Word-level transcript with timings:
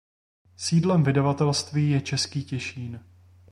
Sídlem 0.57 1.03
vydavatelství 1.03 1.89
je 1.89 2.01
Český 2.01 2.43
Těšín. 2.45 3.03